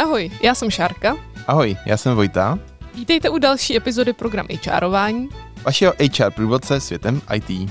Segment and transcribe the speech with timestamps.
[0.00, 1.16] Ahoj, já jsem Šárka.
[1.46, 2.58] Ahoj, já jsem Vojta.
[2.94, 5.28] Vítejte u další epizody programu HRování.
[5.64, 7.70] Vašeho HR průvodce světem IT.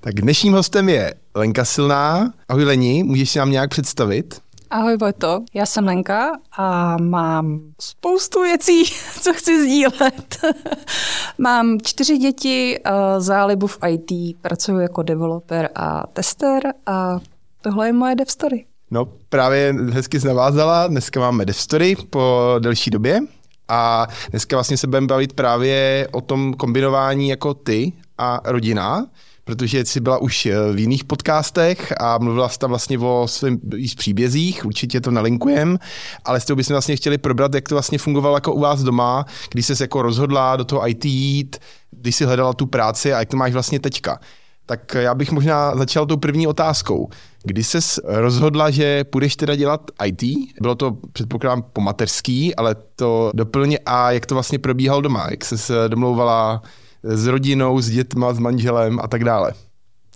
[0.00, 2.32] Tak dnešním hostem je Lenka Silná.
[2.48, 4.40] Ahoj Leni, můžeš si nám nějak představit?
[4.70, 8.84] Ahoj Vojto, já jsem Lenka a mám spoustu věcí,
[9.20, 10.38] co chci sdílet.
[11.38, 12.80] mám čtyři děti,
[13.18, 17.18] zálibu v IT, pracuji jako developer a tester a
[17.60, 18.64] tohle je moje dev story.
[18.90, 23.20] No právě hezky jsi navázala, dneska máme dev story po delší době
[23.68, 29.06] a dneska vlastně se budeme bavit právě o tom kombinování jako ty a rodina
[29.48, 33.60] protože jsi byla už eh, v jiných podcastech a mluvila jsi tam vlastně o svým
[33.96, 35.78] příbězích, určitě to nalinkujem,
[36.24, 39.24] ale s tou bychom vlastně chtěli probrat, jak to vlastně fungovalo jako u vás doma,
[39.50, 41.56] když jsi jako rozhodla do toho IT jít,
[41.90, 44.20] když jsi hledala tu práci a jak to máš vlastně teďka.
[44.66, 47.08] Tak já bych možná začal tou první otázkou.
[47.44, 50.22] Kdy jsi rozhodla, že půjdeš teda dělat IT?
[50.60, 55.26] Bylo to, předpokládám, po mateřský, ale to doplně a jak to vlastně probíhalo doma?
[55.30, 56.62] Jak jsi domlouvala
[57.02, 59.52] s rodinou, s dětma, s manželem a tak dále?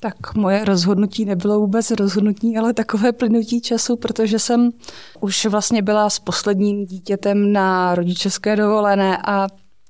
[0.00, 4.70] Tak moje rozhodnutí nebylo vůbec rozhodnutí, ale takové plynutí času, protože jsem
[5.20, 9.46] už vlastně byla s posledním dítětem na rodičovské dovolené a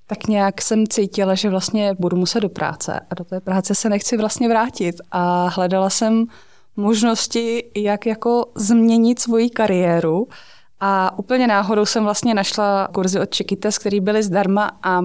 [0.06, 3.88] tak nějak jsem cítila, že vlastně budu muset do práce a do té práce se
[3.88, 6.26] nechci vlastně vrátit a hledala jsem
[6.76, 10.28] možnosti, jak jako změnit svoji kariéru
[10.80, 15.00] a úplně náhodou jsem vlastně našla kurzy od Čekytes, které byly zdarma a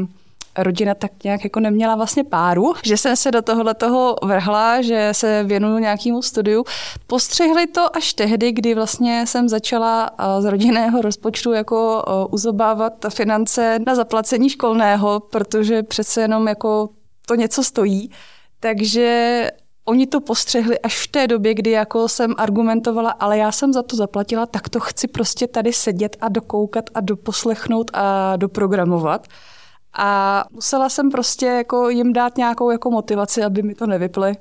[0.57, 5.09] rodina tak nějak jako neměla vlastně páru, že jsem se do tohohle toho vrhla, že
[5.11, 6.63] se věnuju nějakému studiu.
[7.07, 13.95] Postřehli to až tehdy, kdy vlastně jsem začala z rodinného rozpočtu jako uzobávat finance na
[13.95, 16.89] zaplacení školného, protože přece jenom jako
[17.25, 18.11] to něco stojí.
[18.59, 19.51] Takže
[19.87, 23.83] oni to postřehli až v té době, kdy jako jsem argumentovala, ale já jsem za
[23.83, 29.27] to zaplatila, tak to chci prostě tady sedět a dokoukat a doposlechnout a doprogramovat.
[29.93, 34.33] A musela jsem prostě jako jim dát nějakou jako motivaci, aby mi to nevyply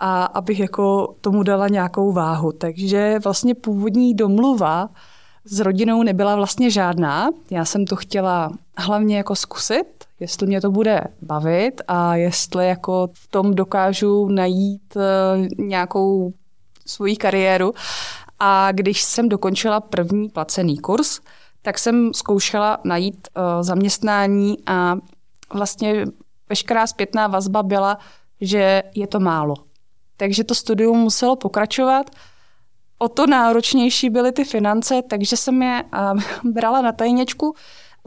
[0.00, 2.52] a abych jako tomu dala nějakou váhu.
[2.52, 4.88] Takže vlastně původní domluva
[5.44, 7.30] s rodinou nebyla vlastně žádná.
[7.50, 13.08] Já jsem to chtěla hlavně jako zkusit, jestli mě to bude bavit a jestli jako
[13.12, 16.32] v tom dokážu najít eh, nějakou
[16.86, 17.74] svoji kariéru.
[18.38, 21.20] A když jsem dokončila první placený kurz,
[21.62, 24.96] tak jsem zkoušela najít uh, zaměstnání a
[25.54, 26.04] vlastně
[26.48, 27.98] veškerá zpětná vazba byla,
[28.40, 29.54] že je to málo.
[30.16, 32.10] Takže to studium muselo pokračovat.
[32.98, 36.20] O to náročnější byly ty finance, takže jsem je uh,
[36.52, 37.54] brala na tajněčku.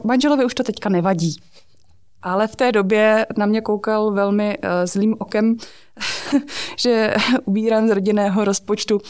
[0.04, 1.36] Manželovi už to teďka nevadí.
[2.22, 5.56] Ale v té době na mě koukal velmi uh, zlým okem,
[6.78, 9.02] že ubírám z rodinného rozpočtu, uh,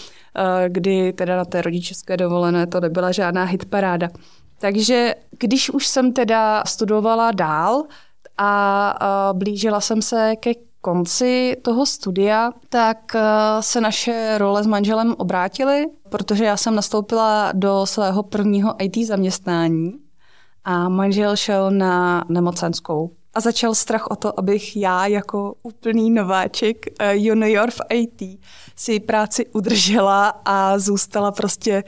[0.68, 4.08] kdy teda na té rodičovské dovolené to nebyla žádná hitparáda.
[4.58, 7.82] Takže když už jsem teda studovala dál
[8.38, 13.20] a, a blížila jsem se ke konci toho studia, tak uh,
[13.60, 20.05] se naše role s manželem obrátily, protože já jsem nastoupila do svého prvního IT zaměstnání
[20.66, 23.10] a manžel šel na nemocenskou.
[23.34, 28.40] A začal strach o to, abych já jako úplný nováček uh, junior v IT
[28.76, 31.84] si práci udržela a zůstala prostě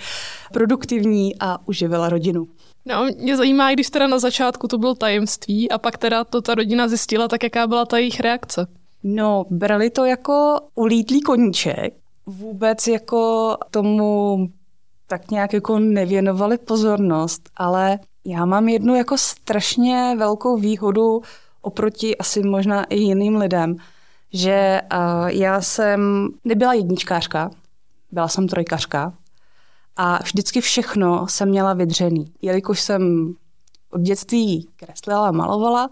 [0.53, 2.49] produktivní a uživila rodinu.
[2.87, 6.55] No, mě zajímá, když teda na začátku to bylo tajemství a pak teda to ta
[6.55, 8.67] rodina zjistila, tak jaká byla ta jejich reakce?
[9.03, 11.95] No, brali to jako ulítlý koníček.
[12.27, 14.49] Vůbec jako tomu
[15.07, 21.23] tak nějak jako nevěnovali pozornost, ale já mám jednu jako strašně velkou výhodu
[21.61, 23.77] oproti asi možná i jiným lidem,
[24.33, 27.51] že uh, já jsem nebyla jedničkářka,
[28.13, 29.13] byla jsem trojkařka,
[29.97, 32.33] a vždycky všechno jsem měla vydřený.
[32.43, 33.35] Jelikož jsem
[33.91, 35.91] od dětství kreslila a malovala,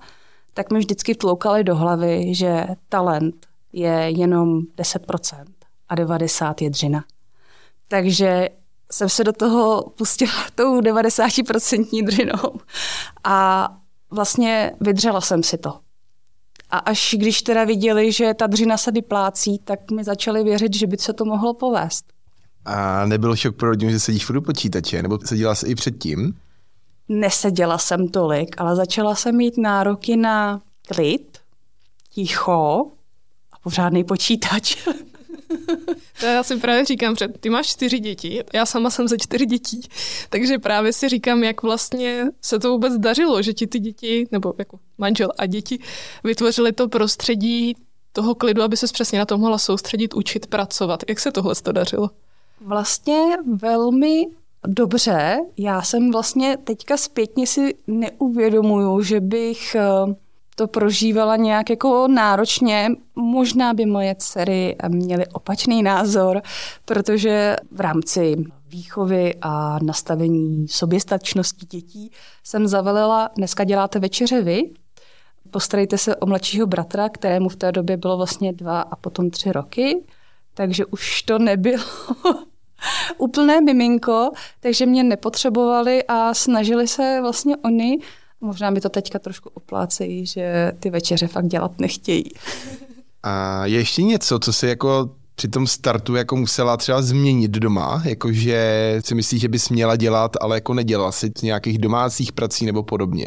[0.55, 5.45] tak mi vždycky tloukali do hlavy, že talent je jenom 10%
[5.89, 7.05] a 90% je dřina.
[7.89, 8.49] Takže
[8.93, 12.61] jsem se do toho pustila tou 90% dřinou
[13.25, 13.69] a
[14.11, 15.79] vlastně vydřela jsem si to.
[16.71, 20.87] A až když teda viděli, že ta dřina se vyplácí, tak mi začali věřit, že
[20.87, 22.05] by se to mohlo povést.
[22.65, 26.37] A nebyl šok pro rodinu, že sedíš furt počítače, nebo seděla jsi i předtím?
[27.09, 31.39] Neseděla jsem tolik, ale začala jsem mít nároky na klid,
[32.11, 32.87] ticho
[33.53, 34.77] a pořádný počítač.
[36.21, 39.47] To já si právě říkám, že ty máš čtyři děti, já sama jsem ze čtyři
[39.47, 39.81] dětí,
[40.31, 44.55] takže právě si říkám, jak vlastně se to vůbec dařilo, že ti ty děti, nebo
[44.59, 45.79] jako manžel a děti,
[46.25, 47.75] vytvořili to prostředí
[48.13, 51.03] toho klidu, aby se přesně na to mohla soustředit, učit, pracovat.
[51.09, 52.11] Jak se tohle to dařilo?
[52.61, 53.21] Vlastně
[53.63, 54.27] velmi
[54.67, 55.37] dobře.
[55.57, 60.15] Já jsem vlastně teďka zpětně si neuvědomuju, že bych eh,
[60.57, 62.89] to prožívala nějak jako náročně.
[63.17, 66.43] Možná by moje dcery měly opačný názor,
[66.85, 68.37] protože v rámci
[68.69, 72.11] výchovy a nastavení soběstačnosti dětí
[72.45, 74.63] jsem zavelila, dneska děláte večeře vy,
[75.51, 79.53] postarejte se o mladšího bratra, kterému v té době bylo vlastně dva a potom tři
[79.53, 80.05] roky,
[80.55, 81.85] takže už to nebylo
[83.19, 84.31] úplné miminko,
[84.61, 87.99] takže mě nepotřebovali a snažili se vlastně oni
[88.41, 92.25] Možná mi to teďka trošku oplácejí, že ty večeře fakt dělat nechtějí.
[93.23, 98.03] A je ještě něco, co si jako při tom startu jako musela třeba změnit doma,
[98.05, 102.83] jakože si myslíš, že bys měla dělat, ale jako nedělala si nějakých domácích prací nebo
[102.83, 103.27] podobně?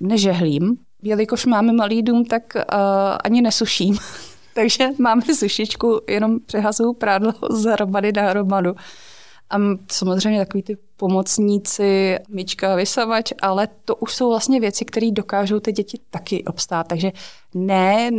[0.00, 0.76] Nežehlím.
[1.02, 2.62] Jelikož máme malý dům, tak uh,
[3.24, 3.98] ani nesuším.
[4.54, 8.74] Takže máme sušičku, jenom přehazuju prádlo z hromady na hromadu.
[9.54, 9.58] A
[9.92, 15.72] samozřejmě takový ty pomocníci, myčka, vysavač, ale to už jsou vlastně věci, které dokážou ty
[15.72, 16.88] děti taky obstát.
[16.88, 17.12] Takže
[17.54, 18.10] ne,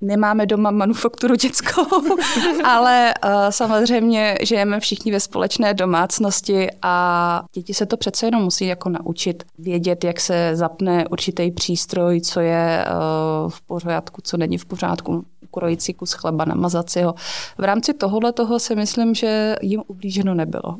[0.00, 1.82] nemáme doma manufakturu dětskou,
[2.64, 8.66] ale uh, samozřejmě žijeme všichni ve společné domácnosti a děti se to přece jenom musí
[8.66, 14.58] jako naučit vědět, jak se zapne určitý přístroj, co je uh, v pořádku, co není
[14.58, 15.24] v pořádku
[15.54, 17.14] ukrojit si kus chleba, namazat si ho.
[17.58, 20.78] V rámci tohohle toho si myslím, že jim ublíženo nebylo.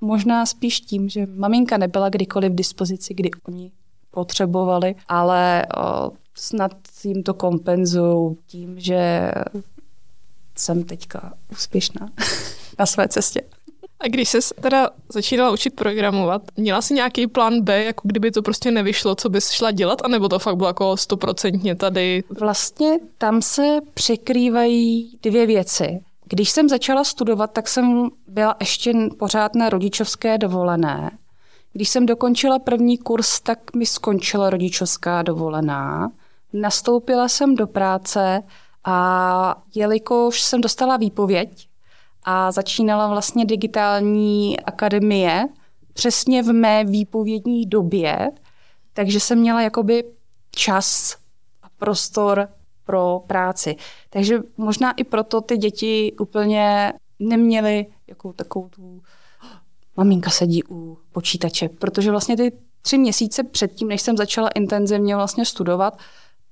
[0.00, 3.72] Možná spíš tím, že maminka nebyla kdykoliv v dispozici, kdy oni
[4.10, 5.66] potřebovali, ale
[6.34, 6.72] snad
[7.04, 9.32] jim to kompenzují tím, že
[10.56, 12.08] jsem teďka úspěšná
[12.78, 13.42] na své cestě.
[14.00, 18.42] A když jsi teda začínala učit programovat, měla jsi nějaký plán B, jako kdyby to
[18.42, 22.24] prostě nevyšlo, co bys šla dělat, anebo to fakt bylo jako stoprocentně tady?
[22.40, 26.00] Vlastně tam se překrývají dvě věci.
[26.24, 31.18] Když jsem začala studovat, tak jsem byla ještě pořád na rodičovské dovolené.
[31.72, 36.10] Když jsem dokončila první kurz, tak mi skončila rodičovská dovolená.
[36.52, 38.42] Nastoupila jsem do práce
[38.84, 41.68] a jelikož jsem dostala výpověď,
[42.24, 45.48] a začínala vlastně digitální akademie
[45.92, 48.30] přesně v mé výpovědní době,
[48.92, 50.04] takže jsem měla jakoby
[50.50, 51.16] čas
[51.62, 52.48] a prostor
[52.84, 53.76] pro práci.
[54.10, 59.02] Takže možná i proto ty děti úplně neměly jako takovou tu
[59.96, 65.44] maminka sedí u počítače, protože vlastně ty tři měsíce předtím, než jsem začala intenzivně vlastně
[65.44, 65.98] studovat,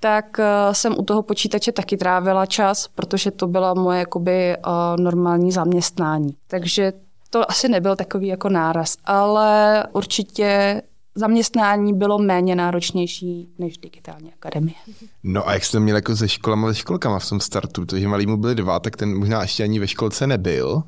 [0.03, 4.59] tak eh, jsem u toho počítače taky trávila čas, protože to byla moje jakoby eh,
[4.97, 6.37] normální zaměstnání.
[6.47, 6.93] Takže
[7.31, 10.83] to asi nebyl takový jako náraz, ale určitě
[11.15, 14.75] zaměstnání bylo méně náročnější než digitální akademie.
[15.23, 18.37] No a jak jste měl jako se školama, se školkama v tom startu, protože malýmu
[18.37, 20.83] byli dva, tak ten možná ještě ani ve školce nebyl.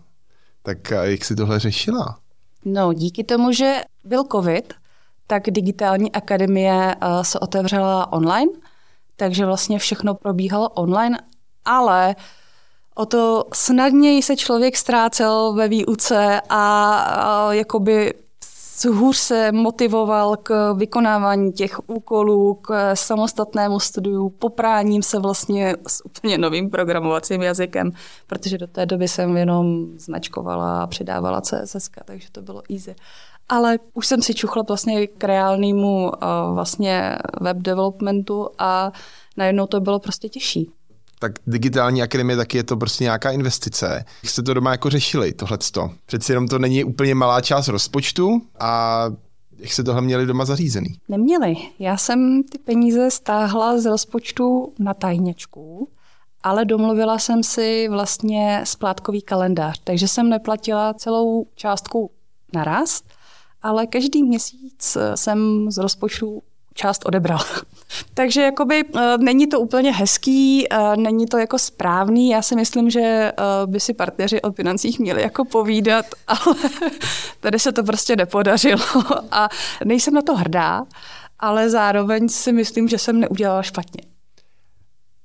[0.63, 2.19] Tak jak si tohle řešila?
[2.65, 4.75] No, díky tomu, že byl covid,
[5.27, 8.53] tak digitální akademie eh, se otevřela online–
[9.17, 11.19] takže vlastně všechno probíhalo online,
[11.65, 12.17] ale
[12.95, 18.15] o to snadněji se člověk ztrácel ve výuce a, a jakoby
[18.93, 26.39] hůř se motivoval k vykonávání těch úkolů, k samostatnému studiu, popráním se vlastně s úplně
[26.39, 27.91] novým programovacím jazykem,
[28.27, 32.95] protože do té doby jsem jenom značkovala a přidávala CSS, takže to bylo easy
[33.49, 36.11] ale už jsem si čuchla vlastně k reálnému uh,
[36.55, 38.93] vlastně web developmentu a
[39.37, 40.71] najednou to bylo prostě těžší.
[41.19, 44.05] Tak digitální akademie taky je to prostě nějaká investice.
[44.23, 45.91] Jak jste to doma jako řešili, tohleto?
[46.07, 49.05] Přeci jenom to není úplně malá část rozpočtu a
[49.59, 50.89] jak jste tohle měli doma zařízený?
[51.09, 51.57] Neměli.
[51.79, 55.89] Já jsem ty peníze stáhla z rozpočtu na tajněčku,
[56.43, 62.11] ale domluvila jsem si vlastně splátkový kalendář, takže jsem neplatila celou částku
[62.55, 63.03] naraz,
[63.65, 66.43] ale každý měsíc eh, jsem z rozpočtu
[66.75, 67.39] část odebral.
[68.15, 72.31] Takže jakoby uh, není to úplně hezký, uh, není to jako správný.
[72.31, 73.33] Já si myslím, že
[73.67, 76.57] by si partneři o financích měli jako povídat, ale
[77.41, 78.85] tady se to prostě nepodařilo
[79.31, 79.49] a
[79.85, 80.85] nejsem na to hrdá,
[81.39, 84.03] ale zároveň si myslím, že jsem neudělala špatně.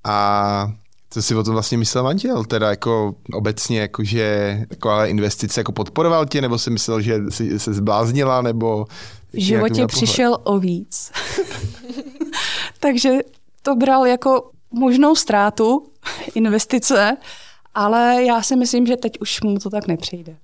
[0.04, 0.72] A
[1.10, 2.46] co si o tom vlastně myslel manžel?
[2.46, 7.60] Teda jako obecně, jako že taková investice jako podporoval tě, nebo si myslel, že jsi
[7.60, 8.86] se zbláznila, nebo...
[9.34, 11.12] V životě přišel o víc.
[12.80, 13.10] Takže
[13.62, 15.92] to bral jako možnou ztrátu
[16.36, 17.18] investice,
[17.76, 20.38] ale já si myslím, že teď už mu to tak nepřijde.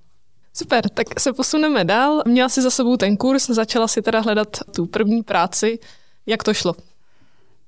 [0.54, 2.22] Super, tak se posuneme dál.
[2.26, 5.78] Měla si za sebou ten kurz, začala si teda hledat tu první práci.
[6.26, 6.74] Jak to šlo?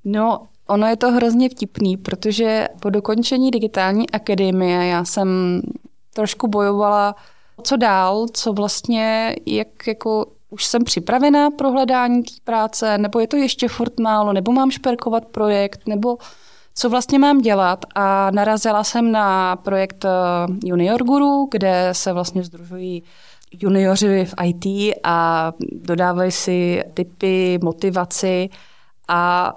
[0.05, 5.61] No, Ono je to hrozně vtipný, protože po dokončení digitální akademie já jsem
[6.15, 7.15] trošku bojovala,
[7.63, 13.27] co dál, co vlastně, jak jako už jsem připravená pro hledání té práce, nebo je
[13.27, 16.17] to ještě furt málo, nebo mám šperkovat projekt, nebo
[16.75, 17.85] co vlastně mám dělat.
[17.95, 20.09] A narazila jsem na projekt eh,
[20.65, 23.03] Junior Guru, kde se vlastně združují
[23.53, 28.49] junioři v IT a dodávají si typy, motivaci
[29.09, 29.53] a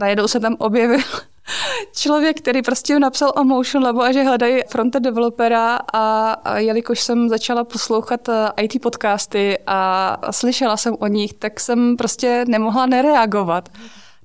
[0.00, 1.00] najednou se tam objevil
[1.92, 7.00] člověk, který prostě napsal o Motion Labu a že hledají frontend developera a, a jelikož
[7.00, 12.44] jsem začala poslouchat eh, IT podcasty a, a slyšela jsem o nich, tak jsem prostě
[12.48, 13.68] nemohla nereagovat.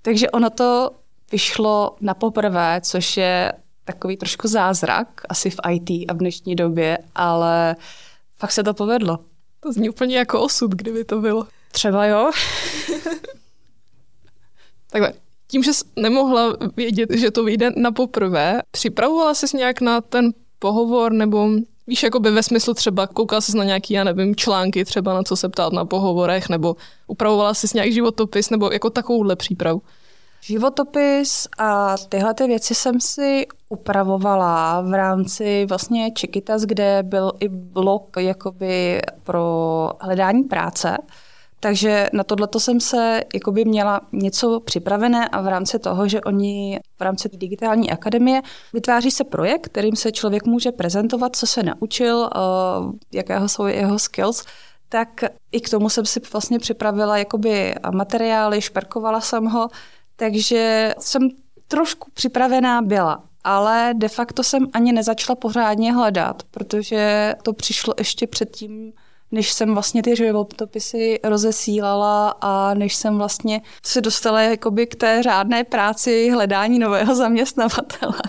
[0.01, 0.91] Takže ono to
[1.31, 3.53] vyšlo na poprvé, což je
[3.85, 7.75] takový trošku zázrak, asi v IT a v dnešní době, ale
[8.37, 9.19] fakt se to povedlo.
[9.59, 11.47] To zní úplně jako osud, kdyby to bylo.
[11.71, 12.31] Třeba jo.
[14.91, 15.13] Takhle,
[15.47, 20.31] tím, že jsi nemohla vědět, že to vyjde na poprvé, připravovala jsi nějak na ten
[20.59, 21.49] pohovor, nebo
[21.87, 25.23] víš, jako by ve smyslu třeba koukala jsi na nějaký, já nevím, články třeba na
[25.23, 26.75] co se ptát na pohovorech, nebo
[27.07, 29.81] upravovala jsi nějaký životopis, nebo jako takovouhle přípravu?
[30.41, 37.49] Životopis a tyhle ty věci jsem si upravovala v rámci vlastně Čekitas, kde byl i
[37.49, 40.97] blog jakoby pro hledání práce.
[41.65, 46.79] Takže na tohle jsem se jakoby měla něco připravené a v rámci toho, že oni
[46.99, 48.41] v rámci digitální akademie
[48.73, 52.39] vytváří se projekt, kterým se člověk může prezentovat, co se naučil, eh,
[53.13, 54.45] jakého jsou jeho skills,
[54.89, 59.67] tak i k tomu jsem si vlastně připravila jakoby materiály, šperkovala jsem ho,
[60.15, 61.29] takže jsem
[61.67, 68.27] trošku připravená byla, ale de facto jsem ani nezačala pořádně hledat, protože to přišlo ještě
[68.27, 68.93] předtím,
[69.31, 75.23] než jsem vlastně ty životopisy rozesílala a než jsem vlastně se dostala jakoby k té
[75.23, 78.21] řádné práci hledání nového zaměstnavatele.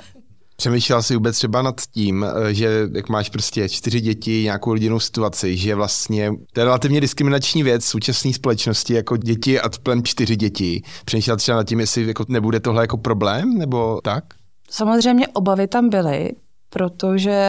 [0.56, 5.00] Přemýšlela jsi vůbec třeba nad tím, eh, že jak máš prostě čtyři děti, nějakou rodinnou
[5.00, 10.02] situaci, že vlastně to je relativně diskriminační věc v současné společnosti, jako děti a plem
[10.02, 10.82] čtyři děti.
[11.04, 14.24] Přemýšlela třeba nad tím, jestli jako nebude tohle jako problém, nebo tak?
[14.70, 16.30] Samozřejmě obavy tam byly,
[16.70, 17.40] protože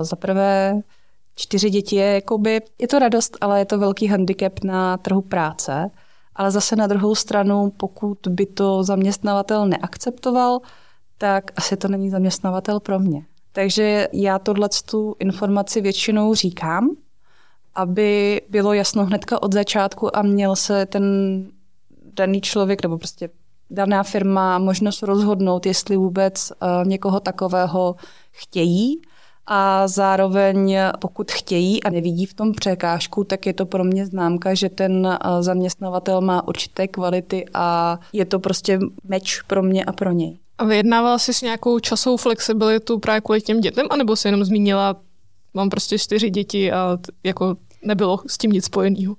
[0.00, 0.74] zaprvé
[1.36, 5.90] čtyři děti je jakoby, je to radost, ale je to velký handicap na trhu práce.
[6.34, 10.60] Ale zase na druhou stranu, pokud by to zaměstnavatel neakceptoval,
[11.18, 13.22] tak asi to není zaměstnavatel pro mě.
[13.52, 16.90] Takže já tohle tu informaci většinou říkám,
[17.74, 21.04] aby bylo jasno hnedka od začátku a měl se ten
[22.14, 23.30] daný člověk nebo prostě
[23.70, 27.96] daná firma možnost rozhodnout, jestli vůbec uh, někoho takového
[28.30, 29.02] chtějí
[29.46, 34.54] a zároveň pokud chtějí a nevidí v tom překážku, tak je to pro mě známka,
[34.54, 39.92] že ten uh, zaměstnavatel má určité kvality a je to prostě meč pro mě a
[39.92, 40.38] pro něj.
[40.58, 44.96] A vyjednávala jsi s nějakou časovou flexibilitu právě kvůli těm dětem, anebo jsi jenom zmínila,
[45.54, 49.14] mám prostě čtyři děti a jako nebylo s tím nic spojeného?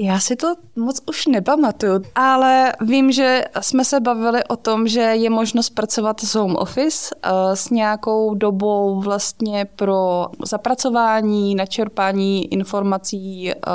[0.00, 5.00] Já si to moc už nepamatuju, ale vím, že jsme se bavili o tom, že
[5.00, 13.52] je možnost pracovat z home office uh, s nějakou dobou vlastně pro zapracování, načerpání informací
[13.54, 13.72] uh,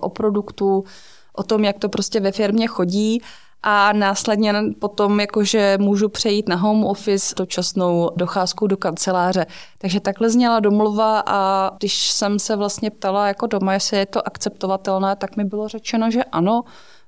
[0.00, 0.84] o produktu,
[1.32, 3.22] o tom, jak to prostě ve firmě chodí
[3.68, 9.46] a následně potom jakože můžu přejít na home office dočasnou docházku do kanceláře.
[9.78, 14.26] Takže takhle zněla domluva a když jsem se vlastně ptala jako doma, jestli je to
[14.26, 16.62] akceptovatelné, tak mi bylo řečeno, že ano,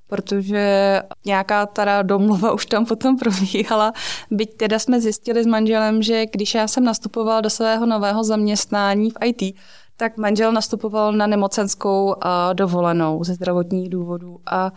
[0.07, 3.93] protože nějaká teda domluva už tam potom probíhala.
[4.31, 9.11] Byť teda jsme zjistili s manželem, že když já jsem nastupovala do svého nového zaměstnání
[9.11, 9.55] v IT,
[9.97, 12.15] tak manžel nastupoval na nemocenskou
[12.53, 14.71] dovolenou ze zdravotních důvodů a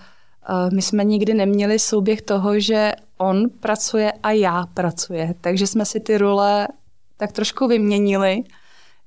[0.72, 5.34] my jsme nikdy neměli souběh toho, že on pracuje a já pracuje.
[5.40, 6.68] Takže jsme si ty role
[7.16, 8.42] tak trošku vyměnili,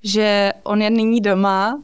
[0.03, 1.83] že on je nyní doma,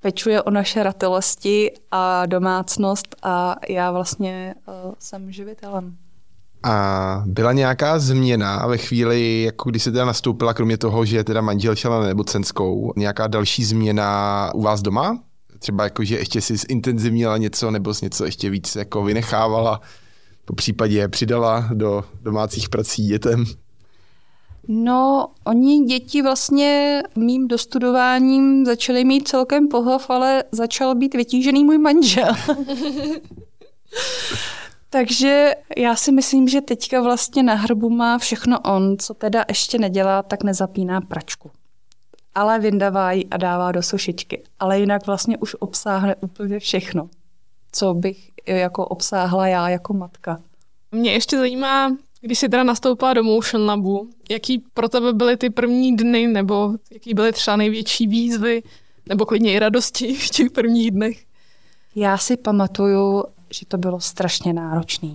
[0.00, 5.96] pečuje o naše ratelosti a domácnost a já vlastně uh, jsem živitelem.
[6.62, 11.40] A byla nějaká změna ve chvíli, jako když se teda nastoupila, kromě toho, že teda
[11.40, 15.18] manžel šel na nebocenskou, nějaká další změna u vás doma?
[15.58, 19.80] Třeba jako, že ještě si zintenzivnila něco nebo s něco ještě víc jako vynechávala,
[20.44, 23.44] po případě přidala do domácích prací dětem?
[24.68, 31.78] No, oni děti vlastně mým dostudováním začaly mít celkem pohlav, ale začal být vytížený můj
[31.78, 32.28] manžel.
[34.90, 39.78] Takže já si myslím, že teďka vlastně na hrbu má všechno on, co teda ještě
[39.78, 41.50] nedělá, tak nezapíná pračku
[42.36, 44.42] ale vyndává ji a dává do sušičky.
[44.58, 47.08] Ale jinak vlastně už obsáhne úplně všechno,
[47.72, 50.40] co bych jako obsáhla já jako matka.
[50.92, 55.50] Mě ještě zajímá, Když jsi teda nastoupila do Motion Labu, jaký pro tebe byly ty
[55.50, 58.62] první dny, nebo jaký byly třeba největší výzvy,
[59.08, 61.24] nebo klidně i radosti v těch prvních dnech?
[61.94, 65.08] Já si pamatuju, že to bylo strašně náročné.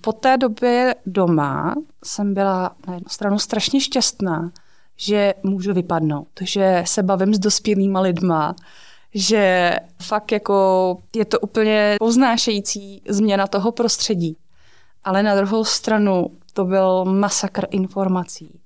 [0.00, 4.52] Po té době doma jsem byla na jednu stranu strašně šťastná,
[5.00, 8.56] že můžu vypadnout, že se bavím s dospělýma lidma,
[9.14, 14.36] že fakt jako je to úplně poznášející změna toho prostředí.
[15.04, 18.60] Ale na druhou stranu to byl masakr informací.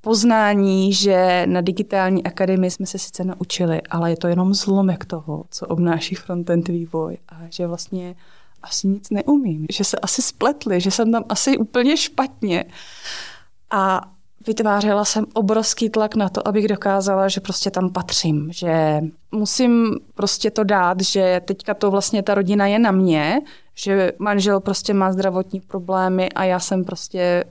[0.00, 5.44] Poznání, že na digitální akademii jsme se sice naučili, ale je to jenom zlomek toho,
[5.50, 8.16] co obnáší frontend vývoj a že vlastně
[8.62, 12.64] asi nic neumím, že se asi spletli, že jsem tam asi úplně špatně.
[13.70, 14.00] A
[14.46, 19.00] vytvářela jsem obrovský tlak na to, abych dokázala, že prostě tam patřím, že
[19.32, 23.40] musím prostě to dát, že teďka to vlastně ta rodina je na mě,
[23.74, 27.44] že manžel prostě má zdravotní problémy a já jsem prostě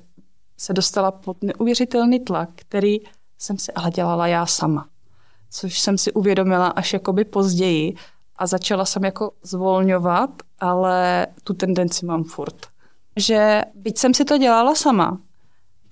[0.57, 2.97] se dostala pod neuvěřitelný tlak, který
[3.37, 4.87] jsem si ale dělala já sama.
[5.51, 7.95] Což jsem si uvědomila až jakoby později
[8.35, 12.55] a začala jsem jako zvolňovat, ale tu tendenci mám furt.
[13.15, 15.17] Že byť jsem si to dělala sama,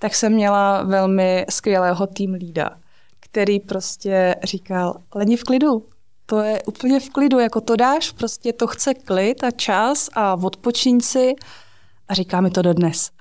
[0.03, 2.69] tak jsem měla velmi skvělého tým lída,
[3.19, 5.85] který prostě říkal, leni v klidu,
[6.25, 10.33] to je úplně v klidu, jako to dáš, prostě to chce klid a čas a
[10.33, 11.33] odpočíň si
[12.07, 13.11] a říká mi to dodnes.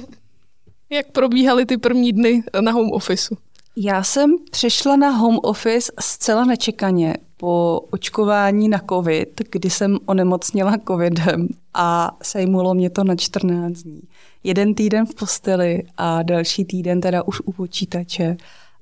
[0.90, 3.36] Jak probíhaly ty první dny na home officeu?
[3.76, 10.76] Já jsem přišla na home office zcela nečekaně po očkování na covid, kdy jsem onemocněla
[10.88, 14.02] covidem a sejmulo mě to na 14 dní.
[14.44, 18.36] Jeden týden v posteli a další týden teda už u počítače.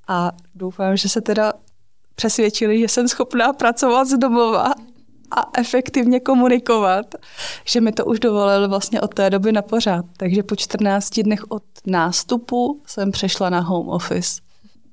[0.09, 1.53] A doufám, že se teda
[2.15, 4.75] přesvědčili, že jsem schopná pracovat z domova
[5.31, 7.07] a efektivně komunikovat,
[7.65, 10.05] že mi to už dovolili vlastně od té doby na pořád.
[10.17, 14.48] Takže po 14 dnech od nástupu jsem přešla na home office.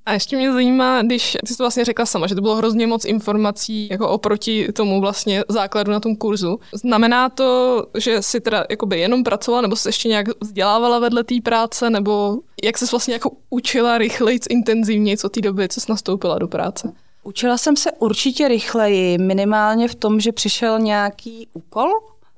[0.06, 2.88] A ještě mě zajímá, když ty jsi to vlastně řekla sama, že to bylo hrozně
[2.88, 6.60] moc informací jako oproti tomu vlastně základu na tom kurzu.
[6.74, 11.36] Znamená to, že jsi teda jakoby jenom pracovala, nebo jsi ještě nějak vzdělávala vedle té
[11.44, 16.40] práce, nebo jak jsi vlastně jako učila rychleji, intenzivněji od té doby, co jsi nastoupila
[16.40, 16.94] do práce?
[17.24, 21.90] Učila jsem se určitě rychleji, minimálně v tom, že přišel nějaký úkol,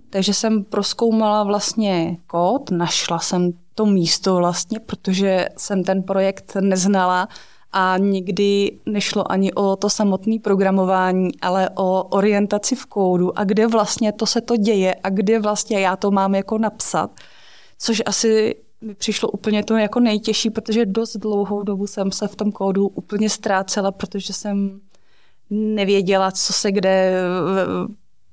[0.09, 7.27] takže jsem proskoumala vlastně kód, našla jsem to místo vlastně, protože jsem ten projekt neznala
[7.71, 13.67] a nikdy nešlo ani o to samotné programování, ale o orientaci v kódu a kde
[13.67, 17.11] vlastně to se to děje a kde vlastně já to mám jako napsat,
[17.79, 22.35] což asi mi přišlo úplně to jako nejtěžší, protože dost dlouhou dobu jsem se v
[22.35, 24.79] tom kódu úplně ztrácela, protože jsem
[25.49, 27.21] nevěděla, co se kde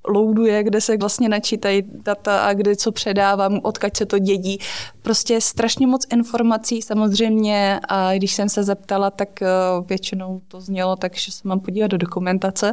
[0.08, 4.58] loaduje, kde se vlastně načítají data a kde co předávám, odkud se to dědí.
[5.02, 9.48] Prostě strašně moc informací samozřejmě a když jsem se zeptala, tak eh,
[9.86, 12.72] většinou to znělo tak, že se mám podívat do dokumentace.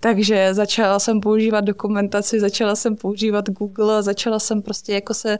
[0.00, 5.38] Takže začala jsem používat dokumentaci, začala jsem používat Google, začala jsem prostě jako se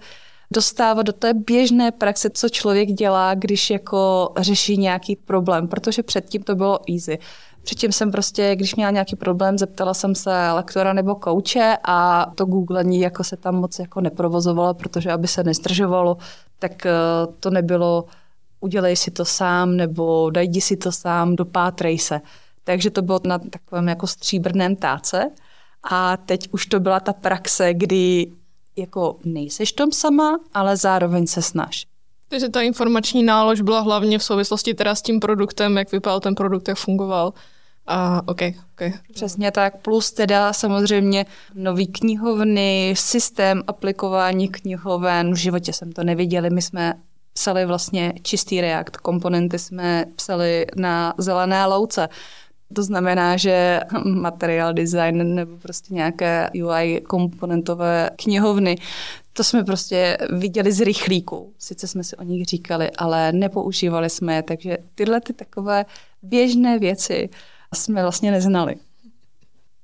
[0.51, 6.43] dostávat do té běžné praxe, co člověk dělá, když jako řeší nějaký problém, protože předtím
[6.43, 7.19] to bylo easy.
[7.65, 12.45] Předtím jsem prostě, když měla nějaký problém, zeptala jsem se lektora nebo kouče a to
[12.45, 16.17] googlení jako se tam moc jako neprovozovalo, protože aby se nestržovalo,
[16.59, 16.93] tak eh,
[17.41, 18.05] to nebylo
[18.61, 22.21] udělej si to sám nebo daj si to sám, dopátrej se.
[22.65, 25.31] Takže to bylo na takovém jako stříbrném táce.
[25.91, 28.33] A teď už to byla ta praxe, kdy
[28.77, 31.87] jako nejseš tom sama, ale zároveň se snaž.
[32.29, 36.35] Takže ta informační nálož byla hlavně v souvislosti teda s tím produktem, jak vypadal ten
[36.35, 37.33] produkt, jak fungoval.
[37.87, 38.93] A OK, OK.
[39.15, 46.51] Přesně tak, plus teda samozřejmě nový knihovny, systém aplikování knihoven, v životě jsem to neviděli,
[46.51, 46.95] my jsme
[47.33, 52.09] psali vlastně čistý React, komponenty jsme psali na zelené louce.
[52.75, 58.77] To znamená, že materiál design nebo prostě nějaké UI komponentové knihovny,
[59.33, 61.53] to jsme prostě viděli z rychlíku.
[61.59, 65.85] Sice jsme si o nich říkali, ale nepoužívali jsme je, takže tyhle ty takové
[66.23, 67.29] běžné věci
[67.75, 68.77] jsme vlastně neznali.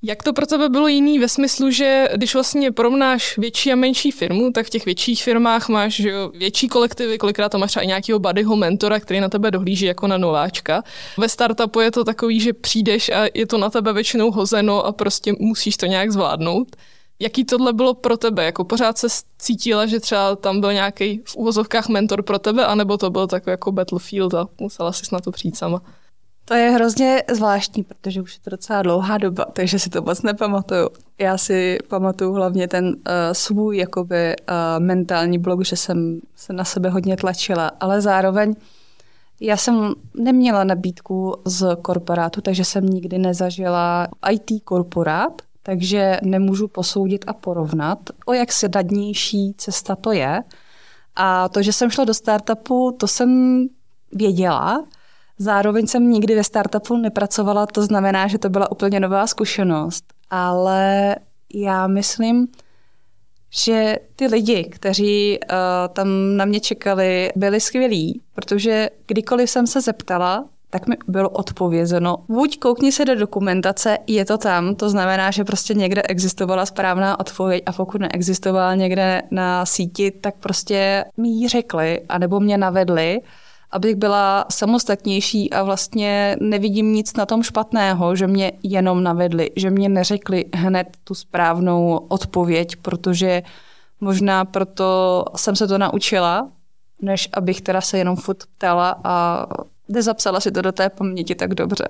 [0.03, 4.11] Jak to pro tebe bylo jiný ve smyslu, že když vlastně porovnáš větší a menší
[4.11, 7.85] firmu, tak v těch větších firmách máš že jo, větší kolektivy, kolikrát tam máš třeba
[7.85, 10.83] nějakého buddyho mentora, který na tebe dohlíží jako na nováčka.
[11.18, 14.92] Ve startupu je to takový, že přijdeš a je to na tebe většinou hozeno a
[14.92, 16.76] prostě musíš to nějak zvládnout.
[17.18, 18.44] Jaký tohle bylo pro tebe?
[18.44, 19.07] Jako pořád se
[19.38, 23.50] cítila, že třeba tam byl nějaký v úvozovkách mentor pro tebe, anebo to byl takový
[23.50, 25.83] jako battlefield a musela jsi na to přijít sama?
[26.50, 30.22] To je hrozně zvláštní, protože už je to docela dlouhá doba, takže si to moc
[30.22, 30.88] nepamatuju.
[31.18, 32.94] Já si pamatuju hlavně ten uh,
[33.32, 38.54] svůj jakoby uh, mentální blok, že jsem se na sebe hodně tlačila, ale zároveň
[39.40, 47.24] já jsem neměla nabídku z korporátu, takže jsem nikdy nezažila IT korporát, takže nemůžu posoudit
[47.26, 50.42] a porovnat, o jak sedadnější cesta to je.
[51.16, 53.60] A to, že jsem šla do startupu, to jsem
[54.12, 54.84] věděla,
[55.42, 60.05] Zároveň jsem nikdy ve startupu nepracovala, to znamená, že to byla úplně nová zkušenost.
[60.31, 61.16] Ale
[61.55, 62.48] já myslím,
[63.50, 65.57] že ty lidi, kteří uh,
[65.92, 72.16] tam na mě čekali, byli skvělí, protože kdykoliv jsem se zeptala, tak mi bylo odpovězeno,
[72.29, 77.20] buď koukni se do dokumentace, je to tam, to znamená, že prostě někde existovala správná
[77.20, 83.20] odpověď a pokud neexistovala někde na síti, tak prostě mi ji řekli, anebo mě navedli
[83.70, 89.70] abych byla samostatnější a vlastně nevidím nic na tom špatného, že mě jenom navedli, že
[89.70, 93.42] mě neřekli hned tu správnou odpověď, protože
[94.00, 96.48] možná proto jsem se to naučila,
[97.02, 99.46] než abych teda se jenom furt ptala a
[99.88, 101.88] nezapsala si to do té paměti tak dobře.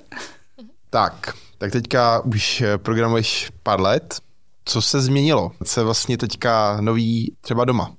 [0.90, 4.20] Tak, tak teďka už programuješ pár let.
[4.64, 5.52] Co se změnilo?
[5.64, 7.92] Co je vlastně teďka nový třeba doma?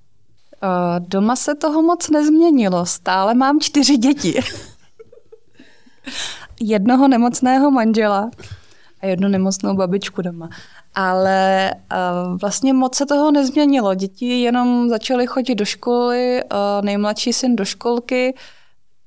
[0.64, 2.86] Uh, doma se toho moc nezměnilo.
[2.86, 4.40] Stále mám čtyři děti.
[6.60, 8.32] Jednoho nemocného manžela
[9.02, 10.50] a jednu nemocnou babičku doma.
[10.96, 13.96] Ale uh, vlastně moc se toho nezměnilo.
[13.96, 18.36] Děti jenom začaly chodit do školy, uh, nejmladší syn do školky,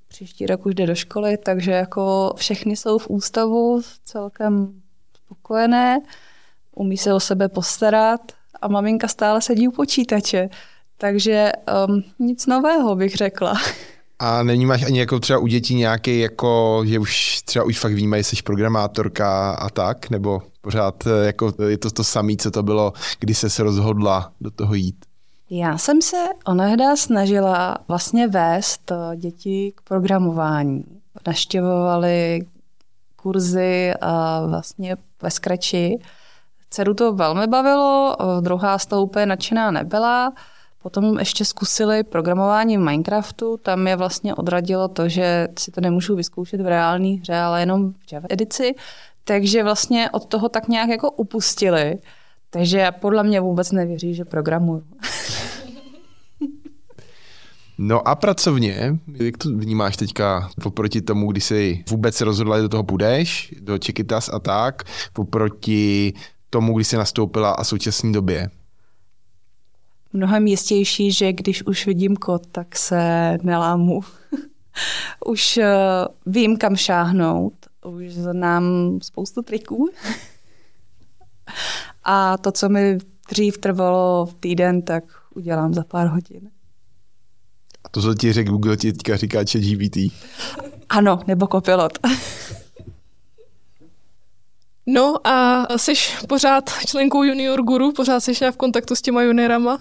[0.08, 4.82] příští rok už jde do školy, takže jako všechny jsou v ústavu celkem
[5.24, 6.00] spokojené,
[6.74, 8.20] umí se o sebe postarat
[8.62, 10.48] a maminka stále sedí u počítače.
[10.98, 11.52] Takže
[11.86, 13.54] um, nic nového bych řekla.
[14.18, 17.92] A není máš ani jako třeba u dětí nějaký, jako, že už třeba už fakt
[17.92, 22.62] vnímají, jsi programátorka a tak, nebo pořád eh, jako je to to samé, co to
[22.62, 25.04] bylo, kdy se rozhodla do toho jít?
[25.50, 30.84] Já jsem se onehda snažila vlastně vést eh, děti k programování.
[31.26, 32.46] Naštěvovali
[33.16, 35.98] kurzy a vlastně ve Scratchi.
[36.70, 40.32] Dceru to velmi bavilo, eh, druhá z toho úplně nadšená nebyla.
[40.84, 46.16] Potom ještě zkusili programování v Minecraftu, tam je vlastně odradilo to, že si to nemůžu
[46.16, 48.74] vyzkoušet v reálné hře, ale jenom v Java edici,
[49.24, 51.98] takže vlastně od toho tak nějak jako upustili.
[52.50, 54.82] Takže já podle mě vůbec nevěří, že programuju.
[57.78, 62.68] No a pracovně, jak to vnímáš teďka oproti tomu, kdy jsi vůbec rozhodla, že do
[62.68, 64.82] toho půjdeš, do Čekytas a tak,
[65.18, 66.12] oproti
[66.50, 68.50] tomu, kdy jsi nastoupila a současné době?
[70.14, 74.00] Mnohem jistější, že když už vidím kód, tak se nelámu.
[75.26, 79.90] už uh, vím, kam šáhnout, už znám spoustu triků.
[82.04, 82.98] A to, co mi
[83.28, 86.50] dřív trvalo v týden, tak udělám za pár hodin.
[87.84, 89.96] A to, co ti řekl Google, ti teďka říká chat GPT.
[90.88, 91.98] Ano, nebo kopilot.
[94.86, 95.92] No a jsi
[96.28, 99.80] pořád členkou Junior Guru, pořád jsi v kontaktu s těma juniorama?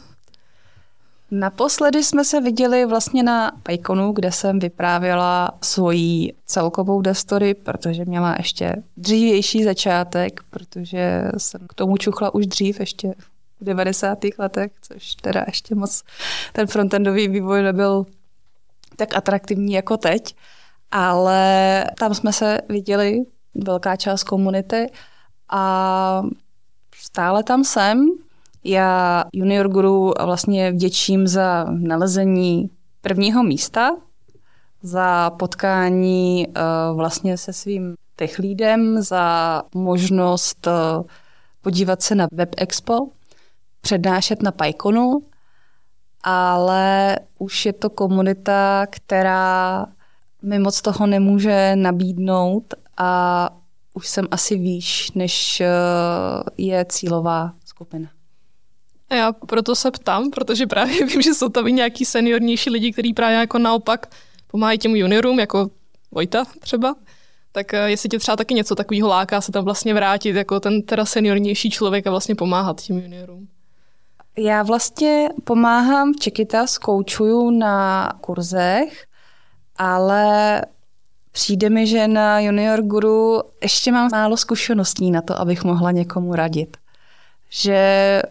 [1.35, 8.35] Naposledy jsme se viděli vlastně na PyConu, kde jsem vyprávěla svoji celkovou destory, protože měla
[8.37, 13.13] ještě dřívější začátek, protože jsem k tomu čuchla už dřív, ještě
[13.61, 14.17] v 90.
[14.37, 16.03] letech, což teda ještě moc
[16.53, 18.05] ten frontendový vývoj nebyl
[18.95, 20.35] tak atraktivní jako teď.
[20.91, 23.23] Ale tam jsme se viděli,
[23.55, 24.91] velká část komunity
[25.49, 26.23] a
[26.95, 28.05] stále tam jsem,
[28.63, 32.69] já Junior Guru vlastně vděčím za nalezení
[33.01, 33.91] prvního místa,
[34.81, 41.05] za potkání uh, vlastně se svým tech leadem, za možnost uh,
[41.61, 43.09] podívat se na Web Expo,
[43.81, 45.23] přednášet na PyConu,
[46.23, 49.85] ale už je to komunita, která
[50.41, 53.49] mi moc toho nemůže nabídnout a
[53.93, 58.09] už jsem asi výš, než uh, je cílová skupina.
[59.13, 62.91] A já proto se ptám, protože právě vím, že jsou tam i nějaký seniornější lidi,
[62.91, 64.15] kteří právě jako naopak
[64.47, 65.69] pomáhají těm juniorům, jako
[66.11, 66.95] Vojta třeba.
[67.51, 70.81] Tak eh, jestli tě třeba taky něco takového láká se tam vlastně vrátit, jako ten
[70.81, 73.47] teda seniornější člověk a vlastně pomáhat těm juniorům.
[74.37, 79.05] Já vlastně pomáhám v Čekita, zkoučuju na kurzech,
[79.75, 80.61] ale
[81.31, 86.35] přijde mi, že na Junior Guru ještě mám málo zkušeností na to, abych mohla někomu
[86.35, 86.77] radit
[87.53, 88.21] že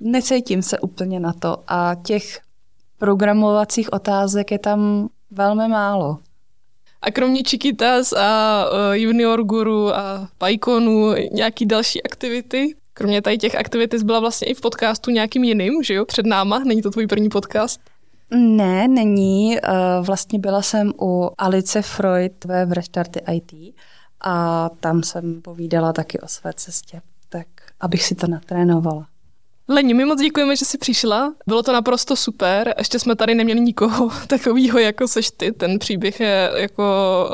[0.00, 2.40] necítím se úplně na to a těch
[2.98, 6.18] programovacích otázek je tam velmi málo.
[7.02, 12.74] A kromě Chiquitas a uh, Junior Guru a PyConu, nějaký další aktivity?
[12.94, 16.58] Kromě tady těch aktivit byla vlastně i v podcastu nějakým jiným, že jo, před náma,
[16.58, 17.80] není to tvůj první podcast?
[18.30, 19.58] Ne, není.
[20.02, 23.74] Vlastně byla jsem u Alice Freud ve Restarty IT
[24.20, 27.46] a tam jsem povídala taky o své cestě, tak
[27.80, 29.06] abych si to natrénovala.
[29.68, 31.34] Leni, my moc děkujeme, že jsi přišla.
[31.46, 32.74] Bylo to naprosto super.
[32.78, 35.52] Ještě jsme tady neměli nikoho takového, jako seš ty.
[35.52, 36.84] Ten příběh je jako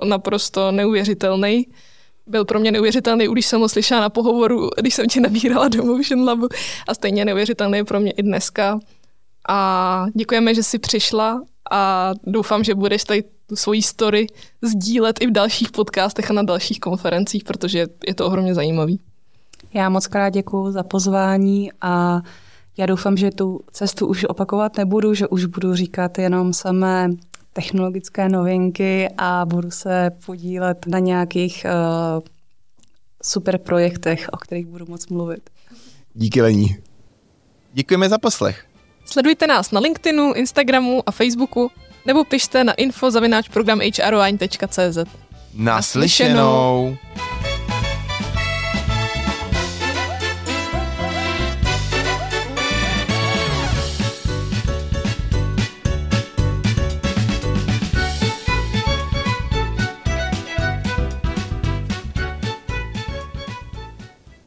[0.05, 1.67] naprosto neuvěřitelný.
[2.27, 5.85] Byl pro mě neuvěřitelný, když jsem ho slyšela na pohovoru, když jsem tě nabírala do
[5.85, 6.49] Motion Labu.
[6.89, 8.79] A stejně neuvěřitelný pro mě i dneska.
[9.49, 14.27] A děkujeme, že jsi přišla a doufám, že budeš tady tu svoji story
[14.63, 19.01] sdílet i v dalších podcastech a na dalších konferencích, protože je to ohromně zajímavý.
[19.75, 22.23] Já moc krát děkuji za pozvání a
[22.77, 27.11] já doufám, že tu cestu už opakovat nebudu, že už budu říkat jenom samé
[27.53, 32.23] technologické novinky a budu se podílet na nějakých uh,
[33.23, 35.51] super projektech, o kterých budu moc mluvit.
[36.15, 36.77] Díky Lení.
[37.73, 38.65] Děkujeme za poslech.
[39.05, 41.71] Sledujte nás na LinkedInu, Instagramu a Facebooku
[42.07, 44.99] nebo pište na info zavináč program hrline.cz.
[45.55, 46.95] Naslyšenou.
[46.95, 46.97] Naslyšenou.